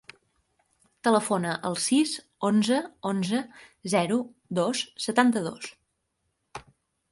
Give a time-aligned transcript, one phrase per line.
[1.07, 2.13] Telefona al sis,
[2.49, 2.79] onze,
[3.11, 3.43] onze,
[3.95, 4.19] zero,
[4.61, 5.71] dos, setanta-dos.